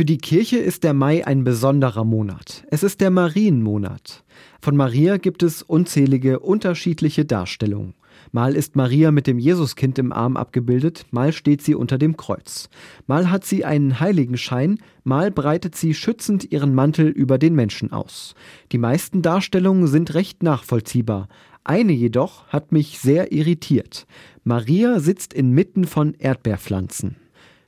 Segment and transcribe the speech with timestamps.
[0.00, 2.64] Für die Kirche ist der Mai ein besonderer Monat.
[2.70, 4.24] Es ist der Marienmonat.
[4.62, 7.92] Von Maria gibt es unzählige unterschiedliche Darstellungen.
[8.32, 12.70] Mal ist Maria mit dem Jesuskind im Arm abgebildet, mal steht sie unter dem Kreuz.
[13.06, 18.34] Mal hat sie einen Heiligenschein, mal breitet sie schützend ihren Mantel über den Menschen aus.
[18.72, 21.28] Die meisten Darstellungen sind recht nachvollziehbar.
[21.62, 24.06] Eine jedoch hat mich sehr irritiert.
[24.44, 27.16] Maria sitzt inmitten von Erdbeerpflanzen.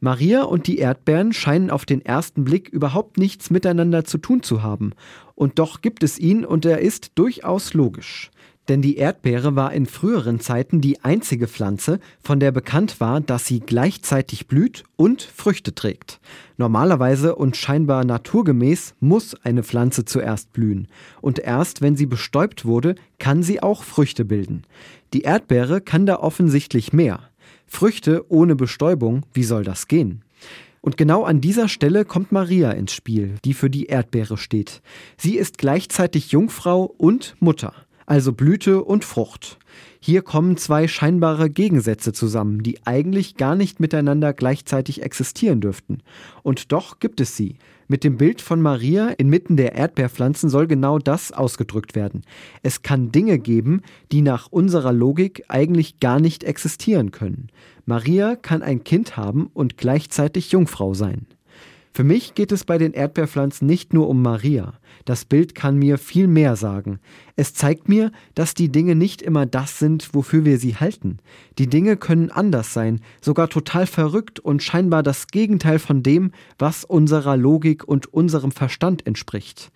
[0.00, 4.62] Maria und die Erdbeeren scheinen auf den ersten Blick überhaupt nichts miteinander zu tun zu
[4.62, 4.92] haben.
[5.34, 8.30] Und doch gibt es ihn und er ist durchaus logisch.
[8.68, 13.46] Denn die Erdbeere war in früheren Zeiten die einzige Pflanze, von der bekannt war, dass
[13.46, 16.20] sie gleichzeitig blüht und Früchte trägt.
[16.56, 20.88] Normalerweise und scheinbar naturgemäß muss eine Pflanze zuerst blühen.
[21.20, 24.62] Und erst wenn sie bestäubt wurde, kann sie auch Früchte bilden.
[25.14, 27.29] Die Erdbeere kann da offensichtlich mehr.
[27.72, 30.22] Früchte ohne Bestäubung, wie soll das gehen?
[30.82, 34.82] Und genau an dieser Stelle kommt Maria ins Spiel, die für die Erdbeere steht.
[35.16, 37.72] Sie ist gleichzeitig Jungfrau und Mutter,
[38.06, 39.58] also Blüte und Frucht.
[40.00, 46.02] Hier kommen zwei scheinbare Gegensätze zusammen, die eigentlich gar nicht miteinander gleichzeitig existieren dürften.
[46.42, 47.56] Und doch gibt es sie.
[47.90, 52.22] Mit dem Bild von Maria inmitten der Erdbeerpflanzen soll genau das ausgedrückt werden.
[52.62, 57.48] Es kann Dinge geben, die nach unserer Logik eigentlich gar nicht existieren können.
[57.86, 61.26] Maria kann ein Kind haben und gleichzeitig Jungfrau sein.
[61.92, 64.74] Für mich geht es bei den Erdbeerpflanzen nicht nur um Maria.
[65.04, 67.00] Das Bild kann mir viel mehr sagen.
[67.34, 71.18] Es zeigt mir, dass die Dinge nicht immer das sind, wofür wir sie halten.
[71.58, 76.84] Die Dinge können anders sein, sogar total verrückt und scheinbar das Gegenteil von dem, was
[76.84, 79.72] unserer Logik und unserem Verstand entspricht.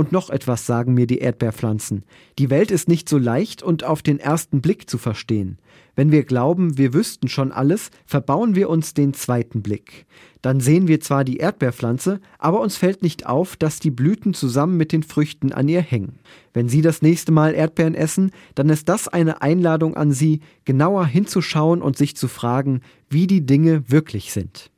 [0.00, 2.04] Und noch etwas sagen mir die Erdbeerpflanzen.
[2.38, 5.58] Die Welt ist nicht so leicht und auf den ersten Blick zu verstehen.
[5.94, 10.06] Wenn wir glauben, wir wüssten schon alles, verbauen wir uns den zweiten Blick.
[10.40, 14.78] Dann sehen wir zwar die Erdbeerpflanze, aber uns fällt nicht auf, dass die Blüten zusammen
[14.78, 16.18] mit den Früchten an ihr hängen.
[16.54, 21.04] Wenn Sie das nächste Mal Erdbeeren essen, dann ist das eine Einladung an Sie, genauer
[21.04, 22.80] hinzuschauen und sich zu fragen,
[23.10, 24.70] wie die Dinge wirklich sind.